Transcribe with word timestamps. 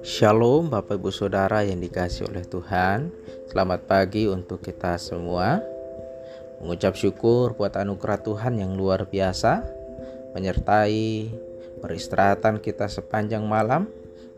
Shalom 0.00 0.72
Bapak 0.72 0.96
Ibu 0.96 1.12
Saudara 1.12 1.60
yang 1.68 1.84
dikasih 1.84 2.32
oleh 2.32 2.48
Tuhan. 2.48 3.12
Selamat 3.52 3.84
pagi 3.84 4.24
untuk 4.24 4.64
kita 4.64 4.96
semua. 4.96 5.60
Mengucap 6.64 6.96
syukur 6.96 7.60
buat 7.60 7.76
anugerah 7.76 8.24
Tuhan 8.24 8.56
yang 8.56 8.72
luar 8.72 9.04
biasa 9.04 9.68
Menyertai 10.32 11.28
peristirahatan 11.84 12.64
kita 12.64 12.88
sepanjang 12.88 13.44
malam 13.44 13.84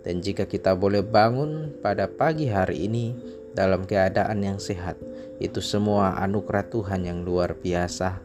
Dan 0.02 0.26
jika 0.26 0.50
kita 0.50 0.74
boleh 0.74 1.06
bangun 1.06 1.78
pada 1.78 2.10
pagi 2.10 2.50
hari 2.50 2.90
ini 2.90 3.14
Dalam 3.54 3.86
keadaan 3.86 4.42
yang 4.42 4.58
sehat 4.58 4.98
Itu 5.38 5.62
semua 5.62 6.18
anugerah 6.18 6.66
Tuhan 6.66 7.06
yang 7.06 7.22
luar 7.22 7.54
biasa. 7.54 8.18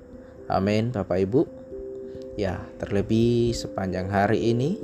Amin 0.49 0.89
Bapak 0.89 1.21
Ibu 1.21 1.64
Ya 2.35 2.59
terlebih 2.83 3.55
sepanjang 3.55 4.11
hari 4.11 4.51
ini 4.51 4.75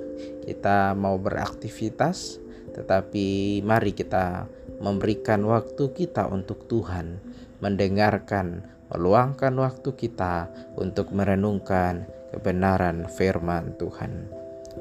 kita 0.47 0.95
mau 0.95 1.19
beraktivitas 1.19 2.39
tetapi 2.71 3.59
mari 3.67 3.91
kita 3.91 4.47
memberikan 4.79 5.43
waktu 5.45 5.91
kita 5.93 6.31
untuk 6.31 6.65
Tuhan, 6.65 7.19
mendengarkan, 7.59 8.63
meluangkan 8.89 9.53
waktu 9.59 9.93
kita 9.93 10.49
untuk 10.79 11.11
merenungkan 11.11 12.07
kebenaran 12.31 13.05
firman 13.11 13.75
Tuhan. 13.75 14.31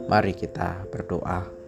Mari 0.06 0.32
kita 0.38 0.86
berdoa. 0.88 1.59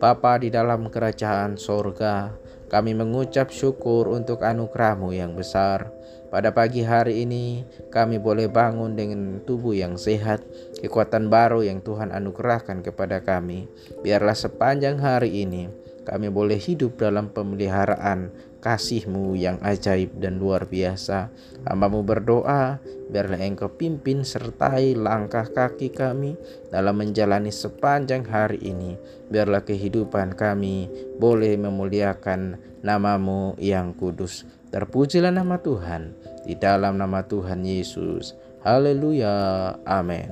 Bapa 0.00 0.40
di 0.40 0.48
dalam 0.48 0.88
kerajaan 0.88 1.60
sorga, 1.60 2.32
kami 2.72 2.96
mengucap 2.96 3.52
syukur 3.52 4.08
untuk 4.08 4.40
anugerahmu 4.40 5.12
yang 5.12 5.36
besar. 5.36 5.92
Pada 6.32 6.56
pagi 6.56 6.80
hari 6.80 7.28
ini 7.28 7.68
kami 7.92 8.16
boleh 8.16 8.48
bangun 8.48 8.96
dengan 8.96 9.44
tubuh 9.44 9.76
yang 9.76 10.00
sehat, 10.00 10.40
kekuatan 10.80 11.28
baru 11.28 11.60
yang 11.68 11.84
Tuhan 11.84 12.16
anugerahkan 12.16 12.80
kepada 12.80 13.20
kami. 13.20 13.68
Biarlah 14.00 14.32
sepanjang 14.32 14.96
hari 15.04 15.44
ini 15.44 15.68
kami 16.08 16.32
boleh 16.32 16.56
hidup 16.56 16.96
dalam 16.96 17.28
pemeliharaan 17.28 18.32
kasihmu 18.60 19.34
yang 19.34 19.56
ajaib 19.64 20.14
dan 20.20 20.36
luar 20.36 20.68
biasa. 20.68 21.32
Hambamu 21.66 22.04
berdoa, 22.04 22.78
biarlah 23.08 23.40
engkau 23.40 23.72
pimpin 23.72 24.22
sertai 24.22 24.94
langkah 24.94 25.48
kaki 25.48 25.90
kami 25.90 26.36
dalam 26.68 27.00
menjalani 27.00 27.50
sepanjang 27.50 28.22
hari 28.28 28.60
ini. 28.60 29.00
Biarlah 29.32 29.64
kehidupan 29.64 30.36
kami 30.36 30.92
boleh 31.16 31.56
memuliakan 31.56 32.60
namamu 32.84 33.56
yang 33.56 33.96
kudus. 33.96 34.44
Terpujilah 34.70 35.34
nama 35.34 35.58
Tuhan 35.58 36.14
di 36.46 36.54
dalam 36.54 37.00
nama 37.00 37.26
Tuhan 37.26 37.66
Yesus. 37.66 38.38
Haleluya. 38.62 39.74
Amin. 39.88 40.30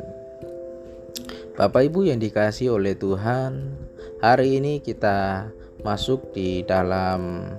Bapak 1.58 1.90
Ibu 1.90 2.06
yang 2.06 2.22
dikasih 2.22 2.78
oleh 2.78 2.94
Tuhan, 2.94 3.74
hari 4.22 4.62
ini 4.62 4.78
kita 4.78 5.50
masuk 5.82 6.30
di 6.30 6.62
dalam 6.62 7.50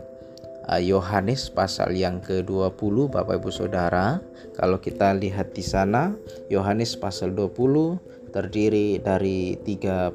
Yohanes 0.77 1.49
pasal 1.49 1.97
yang 1.97 2.21
ke-20 2.21 3.09
Bapak 3.09 3.41
Ibu 3.41 3.49
Saudara. 3.49 4.21
Kalau 4.53 4.77
kita 4.77 5.17
lihat 5.17 5.57
di 5.57 5.65
sana 5.65 6.13
Yohanes 6.53 6.93
pasal 6.93 7.33
20 7.33 7.97
terdiri 8.29 9.01
dari 9.01 9.57
31 9.65 10.13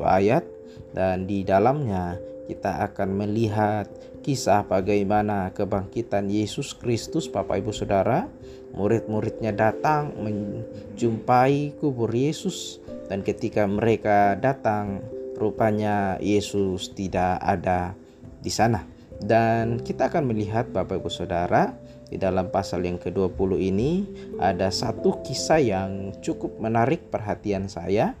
ayat. 0.00 0.48
Dan 0.96 1.28
di 1.28 1.44
dalamnya 1.44 2.16
kita 2.48 2.80
akan 2.88 3.12
melihat 3.12 3.84
kisah 4.24 4.64
bagaimana 4.64 5.52
kebangkitan 5.52 6.32
Yesus 6.32 6.72
Kristus 6.72 7.28
Bapak 7.28 7.60
Ibu 7.60 7.76
Saudara. 7.76 8.24
Murid-muridnya 8.72 9.52
datang 9.52 10.16
menjumpai 10.16 11.76
kubur 11.76 12.08
Yesus. 12.08 12.80
Dan 13.12 13.20
ketika 13.20 13.68
mereka 13.68 14.32
datang 14.40 15.04
rupanya 15.36 16.16
Yesus 16.24 16.96
tidak 16.96 17.36
ada 17.44 17.92
di 18.40 18.48
sana 18.48 18.93
dan 19.22 19.78
kita 19.78 20.10
akan 20.10 20.26
melihat 20.26 20.66
Bapak 20.74 20.98
Ibu 20.98 21.10
Saudara 21.12 21.70
di 22.10 22.18
dalam 22.18 22.50
pasal 22.50 22.86
yang 22.86 22.98
ke-20 22.98 23.50
ini 23.58 24.06
ada 24.38 24.70
satu 24.70 25.22
kisah 25.22 25.60
yang 25.62 26.14
cukup 26.22 26.58
menarik 26.58 27.10
perhatian 27.10 27.70
saya. 27.70 28.14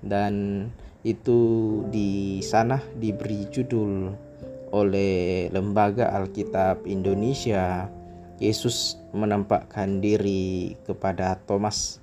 Dan 0.00 0.66
itu 1.04 1.40
di 1.92 2.40
sana 2.40 2.80
diberi 2.96 3.48
judul 3.48 4.12
oleh 4.72 5.48
Lembaga 5.52 6.12
Alkitab 6.14 6.84
Indonesia. 6.88 7.88
Yesus 8.40 8.96
menampakkan 9.12 10.00
diri 10.00 10.72
kepada 10.88 11.36
Thomas 11.44 11.99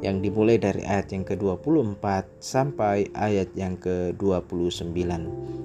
yang 0.00 0.20
dimulai 0.20 0.60
dari 0.60 0.84
ayat 0.84 1.12
yang 1.12 1.24
ke-24 1.24 2.04
sampai 2.40 3.08
ayat 3.16 3.48
yang 3.56 3.80
ke-29. 3.80 4.94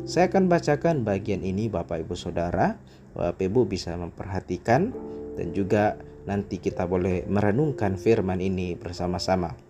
Saya 0.08 0.26
akan 0.32 0.48
bacakan 0.48 1.04
bagian 1.04 1.44
ini 1.44 1.68
Bapak 1.68 2.04
Ibu 2.08 2.16
Saudara, 2.16 2.80
Bapak 3.16 3.44
Ibu 3.44 3.68
bisa 3.68 3.96
memperhatikan 3.96 4.96
dan 5.36 5.48
juga 5.52 6.00
nanti 6.24 6.60
kita 6.60 6.88
boleh 6.88 7.28
merenungkan 7.28 8.00
firman 8.00 8.40
ini 8.40 8.74
bersama-sama 8.80 9.66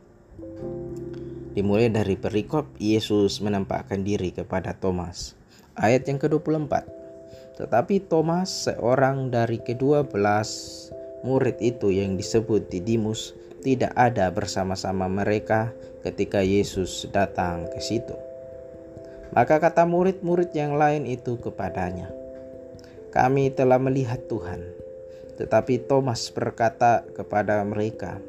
dimulai 1.55 1.87
dari 1.87 2.19
perikop 2.19 2.75
Yesus 2.75 3.39
menampakkan 3.39 4.03
diri 4.03 4.35
kepada 4.35 4.75
Thomas. 4.75 5.39
Ayat 5.79 6.03
yang 6.11 6.19
ke-24. 6.19 6.83
Tetapi 7.55 8.11
Thomas, 8.11 8.67
seorang 8.67 9.31
dari 9.31 9.63
kedua 9.63 10.03
belas 10.03 10.51
murid 11.23 11.55
itu 11.63 11.95
yang 11.95 12.19
disebut 12.19 12.67
Didimus, 12.67 13.31
tidak 13.65 13.97
ada 13.97 14.29
bersama-sama 14.29 15.09
mereka 15.09 15.73
ketika 16.05 16.45
Yesus 16.45 17.09
datang 17.09 17.65
ke 17.73 17.81
situ. 17.81 18.13
Maka 19.33 19.57
kata 19.57 19.89
murid-murid 19.89 20.53
yang 20.53 20.77
lain 20.77 21.09
itu 21.09 21.41
kepadanya, 21.41 22.13
"Kami 23.09 23.49
telah 23.49 23.81
melihat 23.81 24.21
Tuhan." 24.29 24.61
Tetapi 25.41 25.89
Thomas 25.89 26.29
berkata 26.29 27.03
kepada 27.17 27.59
mereka, 27.65 28.21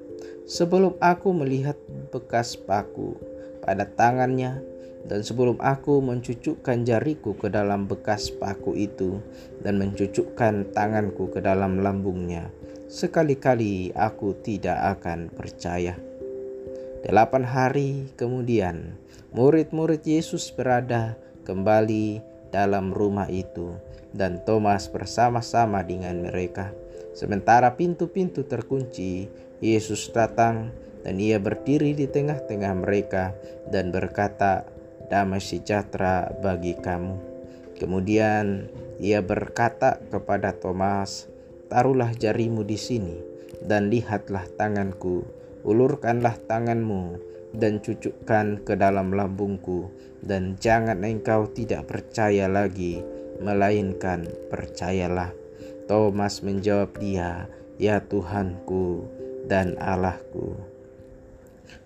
Sebelum 0.46 0.94
aku 1.02 1.34
melihat 1.34 1.74
bekas 2.14 2.54
paku 2.54 3.18
pada 3.66 3.82
tangannya, 3.82 4.62
dan 5.02 5.26
sebelum 5.26 5.58
aku 5.58 5.98
mencucukkan 5.98 6.86
jariku 6.86 7.34
ke 7.34 7.50
dalam 7.50 7.90
bekas 7.90 8.30
paku 8.30 8.78
itu, 8.78 9.18
dan 9.66 9.74
mencucukkan 9.82 10.70
tanganku 10.70 11.34
ke 11.34 11.42
dalam 11.42 11.82
lambungnya, 11.82 12.46
sekali-kali 12.86 13.90
aku 13.94 14.38
tidak 14.42 14.98
akan 14.98 15.30
percaya. 15.30 15.98
Delapan 17.02 17.44
hari 17.46 18.10
kemudian, 18.18 18.98
murid-murid 19.30 20.02
Yesus 20.02 20.50
berada 20.50 21.14
kembali 21.46 22.18
dalam 22.50 22.90
rumah 22.90 23.30
itu, 23.30 23.74
dan 24.10 24.42
Thomas 24.42 24.90
bersama-sama 24.90 25.82
dengan 25.86 26.26
mereka. 26.26 26.74
Sementara 27.14 27.74
pintu-pintu 27.74 28.42
terkunci, 28.42 29.30
Yesus 29.62 30.10
datang 30.10 30.74
dan 31.06 31.22
ia 31.22 31.38
berdiri 31.38 31.94
di 31.94 32.10
tengah-tengah 32.10 32.74
mereka 32.82 33.32
dan 33.70 33.94
berkata, 33.94 34.66
"Damai 35.06 35.38
sejahtera 35.38 36.28
bagi 36.42 36.74
kamu." 36.74 37.14
Kemudian 37.78 38.66
ia 38.98 39.20
berkata 39.20 40.00
kepada 40.10 40.56
Thomas, 40.56 41.28
"Taruhlah 41.66 42.14
jarimu 42.14 42.62
di 42.62 42.78
sini 42.78 43.16
dan 43.62 43.90
lihatlah 43.90 44.46
tanganku, 44.54 45.26
ulurkanlah 45.66 46.38
tanganmu 46.46 47.18
dan 47.56 47.82
cucukkan 47.82 48.62
ke 48.62 48.78
dalam 48.78 49.10
lambungku, 49.10 49.90
dan 50.22 50.54
jangan 50.60 51.02
engkau 51.02 51.50
tidak 51.50 51.88
percaya 51.90 52.46
lagi, 52.46 53.02
melainkan 53.42 54.28
percayalah." 54.52 55.34
Thomas 55.86 56.42
menjawab 56.42 56.98
dia, 56.98 57.46
"Ya 57.78 58.02
Tuhanku 58.02 59.06
dan 59.46 59.78
Allahku." 59.78 60.75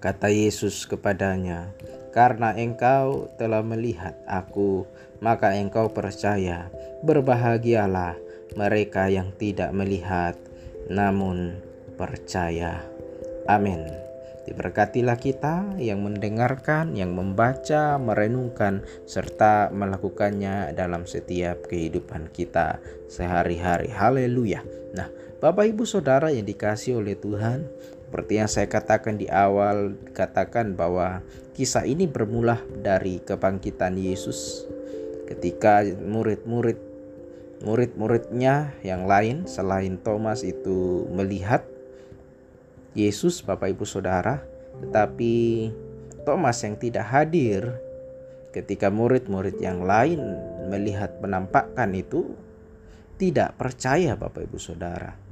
Kata 0.00 0.32
Yesus 0.32 0.88
kepadanya, 0.88 1.72
"Karena 2.14 2.56
engkau 2.56 3.28
telah 3.36 3.60
melihat 3.60 4.16
Aku, 4.24 4.88
maka 5.20 5.56
engkau 5.56 5.92
percaya. 5.92 6.72
Berbahagialah 7.04 8.16
mereka 8.56 9.08
yang 9.08 9.32
tidak 9.36 9.70
melihat, 9.76 10.36
namun 10.88 11.60
percaya." 12.00 12.80
Amin. 13.48 14.00
Diberkatilah 14.50 15.14
kita 15.20 15.78
yang 15.78 16.02
mendengarkan, 16.02 16.98
yang 16.98 17.14
membaca, 17.14 18.00
merenungkan, 18.02 18.82
serta 19.06 19.70
melakukannya 19.70 20.74
dalam 20.74 21.06
setiap 21.06 21.70
kehidupan 21.70 22.32
kita 22.34 22.82
sehari-hari. 23.06 23.94
Haleluya! 23.94 24.64
Nah, 24.96 25.06
Bapak, 25.38 25.70
Ibu, 25.70 25.86
Saudara 25.86 26.34
yang 26.34 26.48
dikasih 26.48 26.98
oleh 26.98 27.14
Tuhan, 27.14 27.68
seperti 28.10 28.42
yang 28.42 28.50
saya 28.50 28.66
katakan 28.66 29.22
di 29.22 29.30
awal, 29.30 29.94
katakan 30.10 30.74
bahwa 30.74 31.22
kisah 31.54 31.86
ini 31.86 32.10
bermula 32.10 32.58
dari 32.82 33.22
kebangkitan 33.22 33.94
Yesus 33.94 34.66
ketika 35.30 35.86
murid-murid 35.86 36.74
murid-muridnya 37.62 38.74
yang 38.82 39.06
lain 39.06 39.46
selain 39.46 39.94
Thomas 40.02 40.42
itu 40.42 41.06
melihat 41.14 41.62
Yesus, 42.98 43.46
Bapak 43.46 43.78
Ibu 43.78 43.86
Saudara, 43.86 44.42
tetapi 44.82 45.70
Thomas 46.26 46.58
yang 46.66 46.74
tidak 46.82 47.06
hadir 47.14 47.78
ketika 48.50 48.90
murid-murid 48.90 49.62
yang 49.62 49.86
lain 49.86 50.18
melihat 50.66 51.14
penampakan 51.22 51.94
itu 51.94 52.34
tidak 53.22 53.54
percaya 53.54 54.18
Bapak 54.18 54.50
Ibu 54.50 54.58
Saudara. 54.58 55.29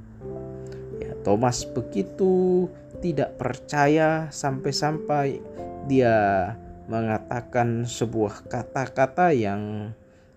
Thomas 1.27 1.67
begitu 1.67 2.67
tidak 2.99 3.39
percaya 3.39 4.31
sampai-sampai 4.31 5.43
dia 5.87 6.17
mengatakan 6.89 7.85
sebuah 7.85 8.49
kata-kata 8.49 9.37
yang 9.37 9.93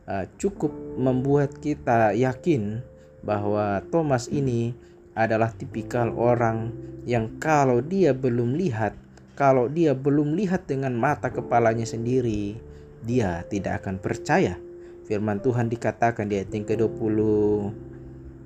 uh, 0.06 0.26
cukup 0.36 0.72
membuat 1.00 1.56
kita 1.64 2.12
yakin 2.12 2.84
bahwa 3.24 3.80
Thomas 3.90 4.28
ini 4.28 4.76
adalah 5.16 5.52
tipikal 5.56 6.12
orang 6.16 6.72
yang 7.08 7.40
kalau 7.40 7.80
dia 7.84 8.16
belum 8.16 8.56
lihat, 8.56 8.96
kalau 9.36 9.68
dia 9.68 9.96
belum 9.96 10.36
lihat 10.36 10.68
dengan 10.68 10.96
mata 10.96 11.32
kepalanya 11.32 11.88
sendiri, 11.88 12.60
dia 13.04 13.44
tidak 13.48 13.84
akan 13.84 13.98
percaya. 13.98 14.56
Firman 15.08 15.44
Tuhan 15.44 15.68
dikatakan 15.68 16.30
di 16.30 16.40
ayat 16.40 16.52
yang 16.54 16.66
ke-20 16.68 17.18
uh, 17.20 17.91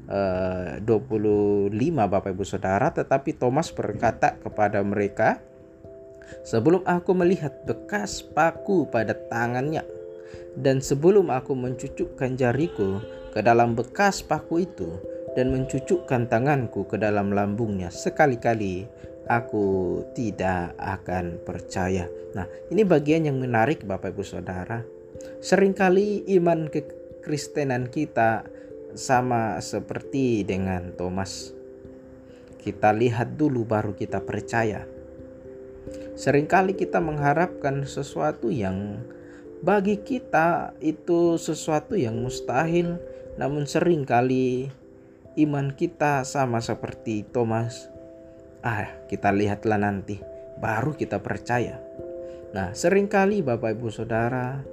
25 0.07 1.74
Bapak 1.94 2.30
Ibu 2.31 2.46
Saudara, 2.46 2.94
tetapi 2.94 3.34
Thomas 3.36 3.74
berkata 3.74 4.38
kepada 4.38 4.81
mereka, 4.86 5.42
Sebelum 6.46 6.81
aku 6.86 7.13
melihat 7.13 7.54
bekas 7.69 8.22
paku 8.22 8.90
pada 8.90 9.13
tangannya 9.30 9.86
dan 10.57 10.80
sebelum 10.80 11.30
aku 11.30 11.54
mencucukkan 11.54 12.34
jariku 12.40 13.04
ke 13.36 13.40
dalam 13.44 13.75
bekas 13.75 14.24
paku 14.24 14.63
itu 14.63 14.90
dan 15.36 15.52
mencucukkan 15.52 16.31
tanganku 16.31 16.88
ke 16.88 16.96
dalam 16.96 17.36
lambungnya 17.36 17.92
sekali-kali 17.92 18.88
aku 19.28 20.00
tidak 20.16 20.78
akan 20.80 21.42
percaya. 21.44 22.08
Nah, 22.38 22.46
ini 22.69 22.86
bagian 22.86 23.25
yang 23.28 23.42
menarik 23.42 23.84
Bapak 23.84 24.13
Ibu 24.16 24.24
Saudara. 24.24 24.86
Seringkali 25.42 26.30
iman 26.40 26.69
kekristenan 26.69 27.90
kita 27.90 28.46
sama 28.95 29.59
seperti 29.59 30.47
dengan 30.47 30.95
Thomas. 30.95 31.51
Kita 32.59 32.95
lihat 32.95 33.38
dulu 33.38 33.68
baru 33.68 33.94
kita 33.94 34.24
percaya. 34.24 34.88
Seringkali 36.15 36.74
kita 36.74 36.97
mengharapkan 37.03 37.86
sesuatu 37.86 38.50
yang 38.50 39.03
bagi 39.62 40.01
kita 40.01 40.74
itu 40.81 41.38
sesuatu 41.38 41.94
yang 41.94 42.18
mustahil, 42.24 42.97
namun 43.38 43.69
sering 43.69 44.07
kali 44.07 44.71
iman 45.38 45.75
kita 45.75 46.25
sama 46.25 46.63
seperti 46.63 47.27
Thomas. 47.30 47.91
Ah, 48.65 48.89
kita 49.12 49.30
lihatlah 49.30 49.77
nanti, 49.77 50.18
baru 50.57 50.98
kita 50.98 51.21
percaya. 51.21 51.77
Nah, 52.56 52.71
sering 52.71 53.12
kali 53.12 53.44
Bapak 53.44 53.75
Ibu 53.77 53.91
Saudara, 53.91 54.63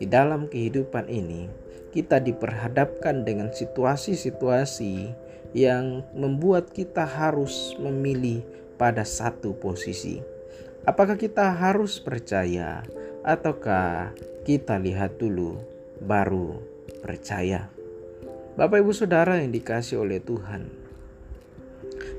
di 0.00 0.08
dalam 0.08 0.48
kehidupan 0.48 1.06
ini 1.12 1.46
kita 1.92 2.18
diperhadapkan 2.24 3.22
dengan 3.22 3.52
situasi-situasi 3.52 5.12
yang 5.52 6.00
membuat 6.16 6.72
kita 6.72 7.04
harus 7.04 7.76
memilih 7.76 8.40
pada 8.80 9.04
satu 9.04 9.52
posisi. 9.52 10.22
Apakah 10.88 11.20
kita 11.20 11.52
harus 11.52 12.00
percaya 12.00 12.80
ataukah 13.20 14.16
kita 14.48 14.80
lihat 14.80 15.20
dulu 15.20 15.60
baru 16.00 16.56
percaya? 17.04 17.68
Bapak 18.56 18.80
Ibu 18.80 18.92
Saudara 18.96 19.36
yang 19.36 19.52
dikasih 19.52 20.00
oleh 20.00 20.24
Tuhan, 20.24 20.80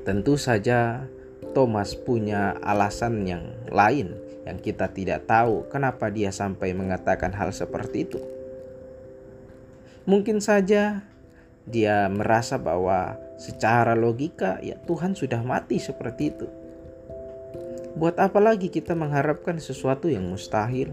Tentu 0.02 0.34
saja 0.34 1.06
Thomas 1.54 1.94
punya 1.94 2.58
alasan 2.58 3.22
yang 3.22 3.54
lain 3.70 4.18
yang 4.42 4.58
kita 4.58 4.90
tidak 4.90 5.26
tahu 5.30 5.66
kenapa 5.70 6.10
dia 6.10 6.34
sampai 6.34 6.74
mengatakan 6.74 7.30
hal 7.30 7.54
seperti 7.54 8.06
itu. 8.06 8.20
Mungkin 10.02 10.42
saja 10.42 11.06
dia 11.62 12.10
merasa 12.10 12.58
bahwa 12.58 13.14
secara 13.38 13.94
logika 13.94 14.58
ya 14.58 14.74
Tuhan 14.82 15.14
sudah 15.14 15.42
mati 15.46 15.78
seperti 15.78 16.34
itu. 16.34 16.46
Buat 17.94 18.18
apa 18.18 18.40
lagi 18.42 18.72
kita 18.72 18.98
mengharapkan 18.98 19.62
sesuatu 19.62 20.10
yang 20.10 20.26
mustahil? 20.26 20.90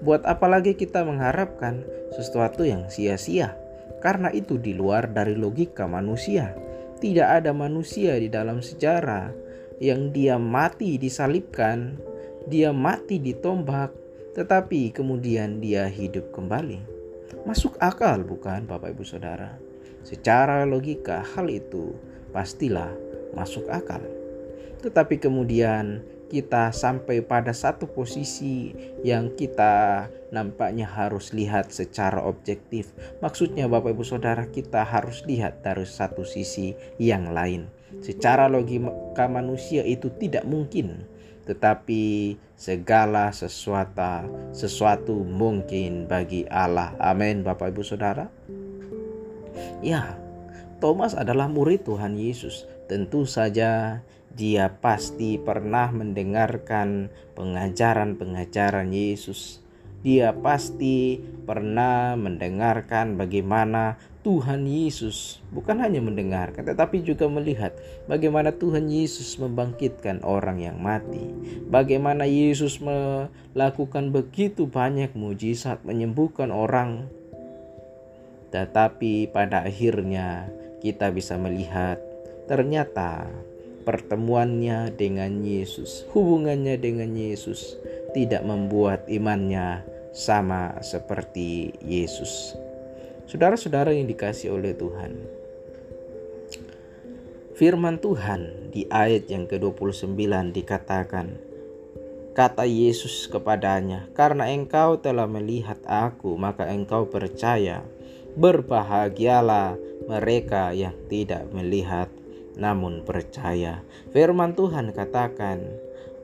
Buat 0.00 0.24
apa 0.24 0.46
lagi 0.46 0.78
kita 0.78 1.02
mengharapkan 1.02 1.82
sesuatu 2.14 2.62
yang 2.62 2.88
sia-sia? 2.88 3.58
Karena 4.00 4.30
itu 4.30 4.56
di 4.56 4.72
luar 4.72 5.10
dari 5.10 5.34
logika 5.34 5.84
manusia. 5.90 6.54
Tidak 7.02 7.26
ada 7.26 7.50
manusia 7.50 8.14
di 8.16 8.30
dalam 8.30 8.62
sejarah 8.62 9.34
yang 9.82 10.14
dia 10.14 10.38
mati 10.38 10.94
disalibkan, 10.94 11.98
dia 12.48 12.74
mati 12.74 13.22
ditombak, 13.22 13.94
tetapi 14.34 14.90
kemudian 14.90 15.60
dia 15.62 15.86
hidup 15.86 16.32
kembali. 16.34 16.80
Masuk 17.42 17.74
akal 17.82 18.22
bukan 18.22 18.64
Bapak 18.64 18.94
Ibu 18.94 19.04
Saudara? 19.04 19.58
Secara 20.02 20.66
logika 20.66 21.22
hal 21.22 21.46
itu 21.50 21.94
pastilah 22.34 22.90
masuk 23.34 23.66
akal. 23.70 24.02
Tetapi 24.82 25.22
kemudian 25.22 26.02
kita 26.32 26.72
sampai 26.72 27.20
pada 27.20 27.52
satu 27.52 27.84
posisi 27.84 28.72
yang 29.04 29.36
kita 29.36 30.08
nampaknya 30.32 30.88
harus 30.88 31.36
lihat 31.36 31.68
secara 31.68 32.24
objektif. 32.24 32.96
Maksudnya 33.20 33.68
Bapak 33.68 33.92
Ibu 33.92 34.00
Saudara 34.00 34.48
kita 34.48 34.80
harus 34.80 35.20
lihat 35.28 35.60
dari 35.60 35.84
satu 35.84 36.24
sisi 36.24 36.72
yang 36.96 37.30
lain. 37.36 37.68
Secara 38.00 38.48
logika 38.48 39.28
manusia 39.28 39.84
itu 39.84 40.08
tidak 40.16 40.48
mungkin. 40.48 41.04
Tetapi 41.42 42.36
segala 42.54 43.34
sesuatu 43.34 44.30
sesuatu 44.54 45.26
mungkin 45.26 46.06
bagi 46.06 46.46
Allah. 46.46 46.94
Amin 47.02 47.42
Bapak 47.42 47.74
Ibu 47.74 47.82
Saudara. 47.82 48.30
Ya, 49.82 50.14
Thomas 50.78 51.14
adalah 51.14 51.50
murid 51.50 51.86
Tuhan 51.86 52.14
Yesus. 52.18 52.66
Tentu 52.86 53.26
saja 53.26 54.02
dia 54.32 54.66
pasti 54.80 55.36
pernah 55.36 55.92
mendengarkan 55.92 57.12
pengajaran-pengajaran 57.36 58.88
Yesus. 58.90 59.60
Dia 60.02 60.34
pasti 60.34 61.22
pernah 61.46 62.18
mendengarkan 62.18 63.14
bagaimana 63.14 64.00
Tuhan 64.22 64.70
Yesus 64.70 65.42
bukan 65.50 65.82
hanya 65.82 65.98
mendengarkan 65.98 66.62
tetapi 66.62 67.02
juga 67.02 67.26
melihat 67.26 67.74
bagaimana 68.06 68.54
Tuhan 68.54 68.86
Yesus 68.86 69.34
membangkitkan 69.42 70.22
orang 70.22 70.62
yang 70.62 70.78
mati. 70.78 71.26
Bagaimana 71.66 72.22
Yesus 72.22 72.78
melakukan 72.78 74.14
begitu 74.14 74.70
banyak 74.70 75.18
mujizat 75.18 75.82
menyembuhkan 75.82 76.54
orang. 76.54 77.10
Tetapi 78.54 79.34
pada 79.34 79.66
akhirnya 79.66 80.46
kita 80.78 81.10
bisa 81.10 81.34
melihat 81.34 81.98
ternyata 82.46 83.26
pertemuannya 83.82 84.94
dengan 84.94 85.42
Yesus, 85.42 86.06
hubungannya 86.14 86.78
dengan 86.78 87.10
Yesus 87.18 87.74
tidak 88.14 88.46
membuat 88.46 89.02
imannya 89.10 89.82
sama 90.14 90.78
seperti 90.84 91.74
Yesus. 91.82 92.54
Saudara-saudara 93.26 93.94
yang 93.94 94.06
dikasih 94.10 94.54
oleh 94.54 94.74
Tuhan. 94.74 95.12
Firman 97.58 98.00
Tuhan 98.02 98.72
di 98.74 98.88
ayat 98.88 99.30
yang 99.30 99.46
ke-29 99.46 100.16
dikatakan, 100.56 101.38
Kata 102.32 102.64
Yesus 102.64 103.28
kepadanya, 103.28 104.08
"Karena 104.16 104.48
engkau 104.48 104.96
telah 104.96 105.28
melihat 105.28 105.76
Aku, 105.84 106.40
maka 106.40 106.64
engkau 106.72 107.04
percaya. 107.04 107.84
Berbahagialah 108.40 109.76
mereka 110.08 110.72
yang 110.72 110.96
tidak 111.12 111.44
melihat 111.52 112.08
namun 112.56 113.04
percaya. 113.04 113.80
Firman 114.12 114.52
Tuhan 114.52 114.92
katakan, 114.92 115.60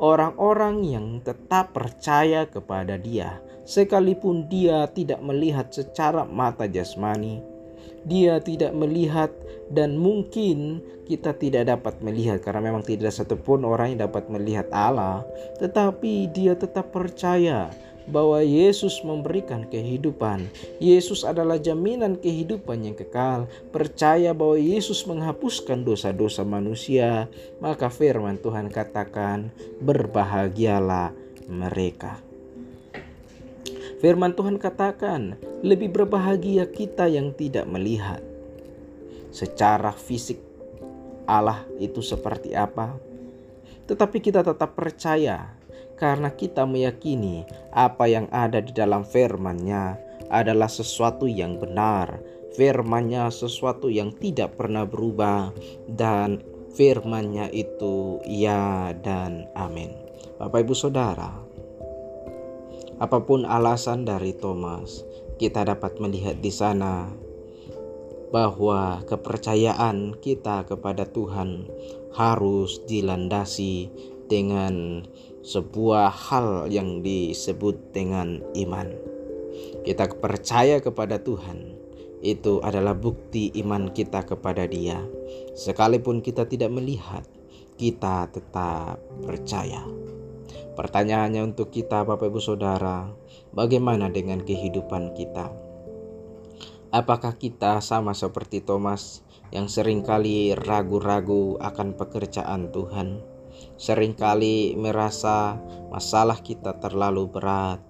orang-orang 0.00 0.84
yang 0.84 1.06
tetap 1.24 1.72
percaya 1.72 2.46
kepada 2.48 3.00
Dia, 3.00 3.40
sekalipun 3.68 4.48
Dia 4.48 4.88
tidak 4.88 5.20
melihat 5.20 5.68
secara 5.68 6.24
mata 6.24 6.64
jasmani, 6.64 7.44
Dia 8.08 8.40
tidak 8.40 8.72
melihat, 8.72 9.28
dan 9.68 10.00
mungkin 10.00 10.80
kita 11.04 11.36
tidak 11.36 11.68
dapat 11.68 12.00
melihat 12.00 12.40
karena 12.40 12.72
memang 12.72 12.80
tidak 12.80 13.12
satupun 13.12 13.68
orang 13.68 13.92
yang 13.92 14.08
dapat 14.08 14.32
melihat 14.32 14.64
Allah, 14.72 15.20
tetapi 15.60 16.32
Dia 16.32 16.56
tetap 16.56 16.88
percaya 16.88 17.68
bahwa 18.08 18.40
Yesus 18.40 19.04
memberikan 19.04 19.68
kehidupan. 19.68 20.48
Yesus 20.80 21.28
adalah 21.28 21.60
jaminan 21.60 22.16
kehidupan 22.16 22.88
yang 22.88 22.96
kekal. 22.96 23.44
Percaya 23.68 24.32
bahwa 24.32 24.56
Yesus 24.56 25.04
menghapuskan 25.04 25.84
dosa-dosa 25.84 26.40
manusia, 26.42 27.28
maka 27.60 27.92
firman 27.92 28.40
Tuhan 28.40 28.72
katakan, 28.72 29.52
"Berbahagialah 29.84 31.12
mereka." 31.52 32.27
Firman 33.98 34.34
Tuhan 34.34 34.62
katakan, 34.62 35.34
lebih 35.66 35.90
berbahagia 35.90 36.70
kita 36.70 37.10
yang 37.10 37.34
tidak 37.34 37.66
melihat. 37.66 38.22
Secara 39.34 39.90
fisik 39.92 40.38
Allah 41.26 41.66
itu 41.82 42.00
seperti 42.00 42.54
apa? 42.54 43.08
tetapi 43.88 44.20
kita 44.20 44.44
tetap 44.44 44.76
percaya 44.76 45.56
karena 45.96 46.28
kita 46.30 46.68
meyakini 46.68 47.48
apa 47.72 48.04
yang 48.06 48.28
ada 48.28 48.60
di 48.60 48.70
dalam 48.70 49.02
firman-Nya 49.02 49.96
adalah 50.28 50.68
sesuatu 50.68 51.24
yang 51.24 51.56
benar. 51.56 52.20
Firman-Nya 52.54 53.32
sesuatu 53.32 53.88
yang 53.88 54.12
tidak 54.12 54.60
pernah 54.60 54.84
berubah 54.84 55.50
dan 55.88 56.44
firman-Nya 56.76 57.48
itu 57.50 58.20
ya 58.28 58.92
dan 59.00 59.48
amin. 59.56 59.90
Bapak 60.38 60.68
Ibu 60.68 60.74
Saudara, 60.76 61.47
apa 62.98 63.22
pun 63.22 63.46
alasan 63.46 64.02
dari 64.02 64.34
Thomas, 64.34 65.06
kita 65.38 65.62
dapat 65.62 66.02
melihat 66.02 66.42
di 66.42 66.50
sana 66.50 67.06
bahwa 68.34 69.06
kepercayaan 69.06 70.18
kita 70.18 70.66
kepada 70.66 71.06
Tuhan 71.08 71.70
harus 72.12 72.82
dilandasi 72.84 73.88
dengan 74.28 75.06
sebuah 75.46 76.10
hal 76.12 76.68
yang 76.68 77.00
disebut 77.00 77.94
dengan 77.94 78.42
iman. 78.58 78.92
Kita 79.86 80.10
percaya 80.18 80.82
kepada 80.82 81.22
Tuhan, 81.22 81.78
itu 82.20 82.60
adalah 82.60 82.92
bukti 82.98 83.54
iman 83.64 83.94
kita 83.94 84.26
kepada 84.26 84.66
Dia. 84.66 85.00
Sekalipun 85.56 86.20
kita 86.20 86.44
tidak 86.44 86.74
melihat, 86.74 87.24
kita 87.80 88.28
tetap 88.28 89.00
percaya. 89.22 89.80
Pertanyaannya 90.78 91.42
untuk 91.42 91.74
kita, 91.74 92.06
Bapak 92.06 92.30
Ibu 92.30 92.38
Saudara, 92.38 93.10
bagaimana 93.50 94.06
dengan 94.14 94.38
kehidupan 94.46 95.10
kita? 95.10 95.50
Apakah 96.94 97.34
kita 97.34 97.82
sama 97.82 98.14
seperti 98.14 98.62
Thomas 98.62 99.26
yang 99.50 99.66
sering 99.66 100.06
kali 100.06 100.54
ragu-ragu 100.54 101.58
akan 101.58 101.98
pekerjaan 101.98 102.70
Tuhan? 102.70 103.18
Seringkali 103.74 104.78
merasa 104.78 105.58
masalah 105.90 106.38
kita 106.46 106.78
terlalu 106.78 107.26
berat. 107.26 107.82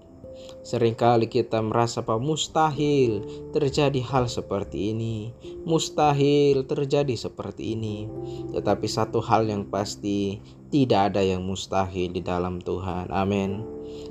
Seringkali 0.64 1.32
kita 1.32 1.64
merasa 1.64 2.04
bahwa 2.04 2.34
mustahil 2.34 3.24
terjadi 3.56 4.00
hal 4.04 4.28
seperti 4.28 4.92
ini, 4.92 5.32
mustahil 5.64 6.68
terjadi 6.68 7.14
seperti 7.16 7.72
ini. 7.72 8.04
Tetapi 8.52 8.86
satu 8.88 9.24
hal 9.24 9.48
yang 9.48 9.64
pasti, 9.68 10.40
tidak 10.68 11.14
ada 11.14 11.24
yang 11.24 11.44
mustahil 11.44 12.12
di 12.12 12.20
dalam 12.20 12.60
Tuhan. 12.60 13.08
Amin. 13.08 13.64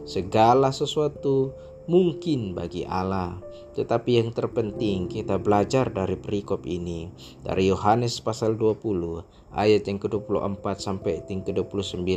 Segala 0.10 0.74
sesuatu 0.74 1.54
mungkin 1.88 2.52
bagi 2.54 2.84
Allah. 2.84 3.40
Tetapi 3.74 4.20
yang 4.20 4.30
terpenting 4.36 5.08
kita 5.08 5.40
belajar 5.40 5.88
dari 5.90 6.20
perikop 6.20 6.68
ini 6.68 7.08
dari 7.42 7.72
Yohanes 7.72 8.20
pasal 8.20 8.60
20 8.60 9.56
ayat 9.56 9.88
yang 9.88 9.98
ke-24 9.98 10.66
sampai 10.78 11.24
yang 11.32 11.42
ke-29 11.48 12.12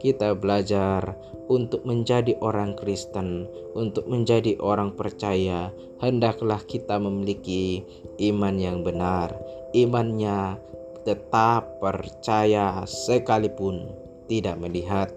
kita 0.00 0.34
belajar 0.34 1.14
untuk 1.46 1.84
menjadi 1.84 2.40
orang 2.40 2.72
Kristen, 2.74 3.44
untuk 3.76 4.08
menjadi 4.08 4.56
orang 4.58 4.96
percaya, 4.96 5.68
hendaklah 6.00 6.62
kita 6.64 6.96
memiliki 6.96 7.84
iman 8.18 8.56
yang 8.56 8.80
benar. 8.80 9.36
Imannya 9.76 10.56
tetap 11.04 11.82
percaya 11.82 12.86
sekalipun 12.88 13.92
tidak 14.24 14.56
melihat 14.56 15.12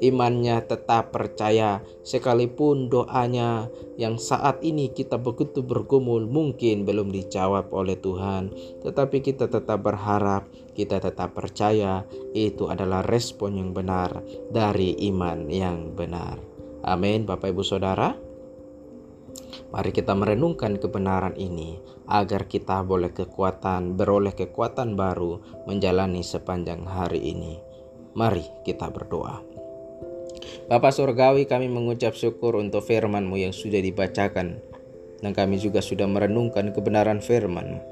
imannya 0.00 0.64
tetap 0.64 1.12
percaya 1.12 1.84
sekalipun 2.06 2.88
doanya 2.88 3.68
yang 4.00 4.16
saat 4.16 4.64
ini 4.64 4.90
kita 4.90 5.20
begitu 5.20 5.60
bergumul 5.60 6.24
mungkin 6.24 6.88
belum 6.88 7.12
dijawab 7.12 7.68
oleh 7.70 8.00
Tuhan 8.00 8.50
tetapi 8.80 9.20
kita 9.20 9.52
tetap 9.52 9.84
berharap 9.84 10.48
kita 10.72 10.98
tetap 10.98 11.36
percaya 11.36 12.08
itu 12.32 12.66
adalah 12.72 13.04
respon 13.04 13.60
yang 13.60 13.70
benar 13.76 14.24
dari 14.48 14.96
iman 15.12 15.48
yang 15.52 15.92
benar 15.92 16.40
amin 16.86 17.28
Bapak 17.28 17.52
Ibu 17.52 17.62
Saudara 17.62 18.30
Mari 19.70 19.94
kita 19.94 20.18
merenungkan 20.18 20.82
kebenaran 20.82 21.38
ini 21.38 21.78
agar 22.10 22.50
kita 22.50 22.82
boleh 22.82 23.14
kekuatan, 23.14 23.94
beroleh 23.94 24.34
kekuatan 24.34 24.98
baru 24.98 25.62
menjalani 25.70 26.26
sepanjang 26.26 26.82
hari 26.86 27.22
ini. 27.30 27.62
Mari 28.18 28.42
kita 28.66 28.90
berdoa. 28.90 29.38
Bapak 30.70 30.94
Surgawi 30.94 31.50
kami 31.50 31.66
mengucap 31.66 32.14
syukur 32.14 32.54
untuk 32.54 32.86
firman-Mu 32.86 33.34
yang 33.42 33.50
sudah 33.50 33.82
dibacakan 33.82 34.62
dan 35.18 35.34
kami 35.34 35.58
juga 35.58 35.82
sudah 35.82 36.06
merenungkan 36.06 36.70
kebenaran 36.70 37.18
firman 37.18 37.82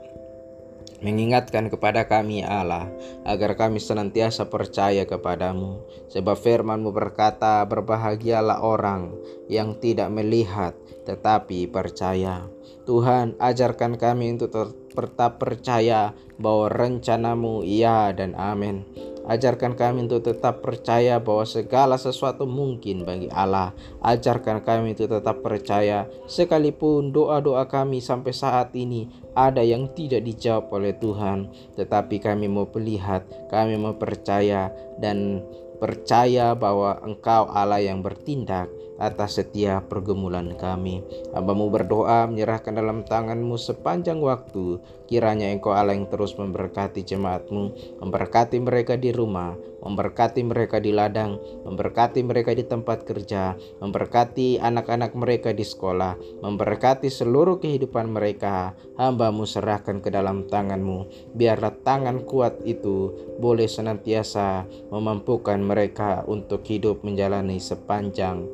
mengingatkan 1.02 1.74
kepada 1.74 2.06
kami 2.06 2.46
Allah 2.46 2.86
agar 3.26 3.58
kami 3.58 3.82
senantiasa 3.82 4.46
percaya 4.46 5.02
kepadamu 5.10 5.82
sebab 6.06 6.38
firman-Mu 6.38 6.94
berkata 6.94 7.66
berbahagialah 7.66 8.62
orang 8.62 9.10
yang 9.50 9.74
tidak 9.82 10.06
melihat 10.14 10.78
tetapi 11.02 11.66
percaya. 11.66 12.46
Tuhan 12.86 13.34
ajarkan 13.42 13.98
kami 13.98 14.38
untuk 14.38 14.54
tetap 14.94 15.42
percaya 15.42 16.14
bahwa 16.38 16.70
rencanamu 16.70 17.66
iya 17.66 18.14
dan 18.14 18.38
amin 18.38 18.86
Ajarkan 19.28 19.76
kami 19.76 20.08
untuk 20.08 20.24
tetap 20.24 20.64
percaya 20.64 21.20
bahwa 21.20 21.44
segala 21.44 22.00
sesuatu 22.00 22.48
mungkin 22.48 23.04
bagi 23.04 23.28
Allah. 23.28 23.76
Ajarkan 24.00 24.64
kami 24.64 24.96
untuk 24.96 25.12
tetap 25.12 25.44
percaya 25.44 26.08
sekalipun 26.24 27.12
doa-doa 27.12 27.68
kami 27.68 28.00
sampai 28.00 28.32
saat 28.32 28.72
ini 28.72 29.12
ada 29.36 29.60
yang 29.60 29.92
tidak 29.92 30.24
dijawab 30.24 30.72
oleh 30.72 30.96
Tuhan. 30.96 31.52
Tetapi 31.76 32.16
kami 32.24 32.48
mau 32.48 32.64
melihat, 32.72 33.28
kami 33.52 33.76
mau 33.76 33.92
percaya 34.00 34.72
dan 34.96 35.44
percaya 35.78 36.56
bahwa 36.56 36.98
Engkau 37.06 37.46
Allah 37.52 37.84
yang 37.84 38.02
bertindak 38.02 38.66
atas 38.98 39.38
setiap 39.38 39.86
pergumulan 39.86 40.52
kami. 40.58 41.00
Hambamu 41.32 41.70
berdoa 41.70 42.26
menyerahkan 42.26 42.74
dalam 42.74 43.06
tanganmu 43.06 43.54
sepanjang 43.54 44.18
waktu. 44.18 44.82
Kiranya 45.08 45.48
engkau 45.54 45.72
Allah 45.72 45.96
yang 45.96 46.10
terus 46.10 46.36
memberkati 46.36 47.00
jemaatmu, 47.06 47.96
memberkati 48.04 48.60
mereka 48.60 49.00
di 49.00 49.08
rumah, 49.08 49.56
memberkati 49.80 50.44
mereka 50.44 50.82
di 50.82 50.92
ladang, 50.92 51.40
memberkati 51.64 52.20
mereka 52.26 52.52
di 52.52 52.66
tempat 52.66 53.08
kerja, 53.08 53.56
memberkati 53.80 54.60
anak-anak 54.60 55.16
mereka 55.16 55.56
di 55.56 55.64
sekolah, 55.64 56.44
memberkati 56.44 57.08
seluruh 57.08 57.56
kehidupan 57.62 58.12
mereka. 58.12 58.76
Hambamu 59.00 59.48
serahkan 59.48 60.04
ke 60.04 60.12
dalam 60.12 60.44
tanganmu. 60.50 61.32
Biarlah 61.38 61.72
tangan 61.86 62.26
kuat 62.28 62.60
itu 62.68 63.14
boleh 63.38 63.70
senantiasa 63.70 64.66
memampukan 64.90 65.56
mereka 65.62 66.26
untuk 66.26 66.66
hidup 66.66 67.06
menjalani 67.06 67.62
sepanjang 67.62 68.44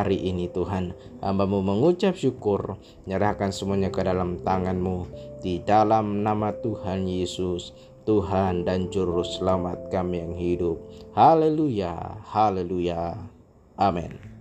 hari 0.00 0.16
ini 0.16 0.48
Tuhan. 0.48 0.96
Hambamu 1.20 1.60
mengucap 1.60 2.16
syukur, 2.16 2.80
nyerahkan 3.04 3.52
semuanya 3.52 3.92
ke 3.92 4.00
dalam 4.00 4.40
tanganmu. 4.40 5.04
Di 5.44 5.60
dalam 5.60 6.24
nama 6.24 6.56
Tuhan 6.56 7.04
Yesus, 7.04 7.76
Tuhan 8.08 8.64
dan 8.64 8.88
Juru 8.88 9.20
Selamat 9.20 9.92
kami 9.92 10.24
yang 10.24 10.34
hidup. 10.34 10.80
Haleluya, 11.12 12.24
haleluya. 12.32 13.20
Amin. 13.76 14.31